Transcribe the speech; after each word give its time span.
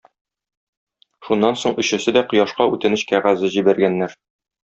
Шуннан 1.25 1.59
соң 1.65 1.75
өчесе 1.83 2.13
дә 2.17 2.25
Кояшка 2.31 2.69
үтенеч 2.77 3.03
кәгазе 3.13 3.51
җибәргәннәр. 3.57 4.19